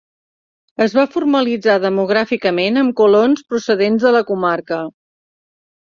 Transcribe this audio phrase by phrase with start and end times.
[0.85, 4.85] Es va formalitzar demogràficament amb colons procedents de la comarca.